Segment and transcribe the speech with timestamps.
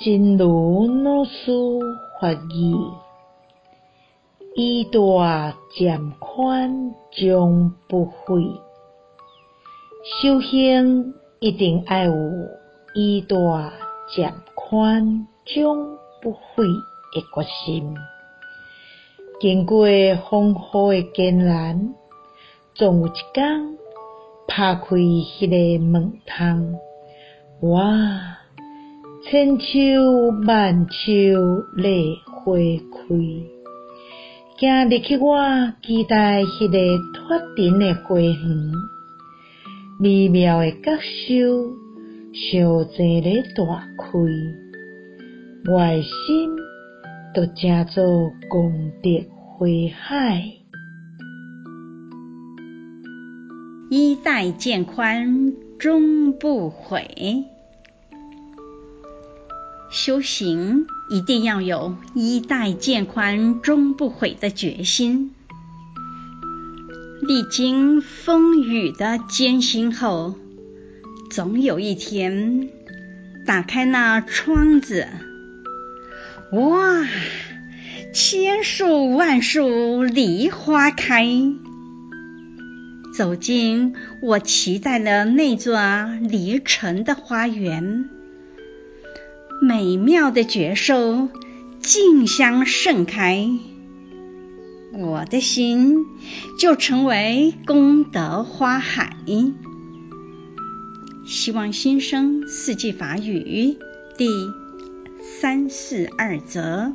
[0.00, 1.50] 真如老师
[2.20, 2.76] 法语，
[4.54, 8.44] 以大渐宽终不悔。
[10.22, 12.12] 修行一定要有
[12.94, 13.72] 以大
[14.14, 16.64] 渐宽终不悔
[17.12, 17.96] 的决心。
[19.40, 19.84] 经过
[20.30, 21.92] 风雨的艰难，
[22.72, 23.76] 总有一天
[24.46, 26.74] 拍开迄个门窗，
[27.62, 28.38] 哇！
[29.30, 30.96] 千秋万秋
[31.76, 33.14] 泪花开，
[34.58, 35.36] 今日起我
[35.82, 36.78] 期待迄个
[37.12, 38.72] 脱尘的花园，
[40.00, 41.74] 美妙的觉受
[42.32, 44.18] 小济咧大开，
[45.70, 46.56] 我的心
[47.34, 49.26] 都成做功德
[49.58, 50.42] 花海，
[53.90, 57.04] 衣带渐宽终不悔。
[59.90, 65.32] 修行一定要有衣带渐宽终不悔的决心。
[67.22, 70.34] 历经风雨的艰辛后，
[71.30, 72.68] 总有一天，
[73.46, 75.08] 打开那窗子，
[76.52, 77.06] 哇！
[78.14, 81.26] 千树万树梨花开，
[83.14, 85.78] 走进我期待的那座
[86.20, 88.08] 梨城的花园。
[89.60, 91.28] 美妙的觉受，
[91.80, 93.48] 竞相盛开，
[94.92, 96.06] 我的心
[96.58, 99.16] 就成为功德花海。
[101.26, 103.76] 希望新生四季法语
[104.16, 104.28] 第
[105.40, 106.92] 三四二则。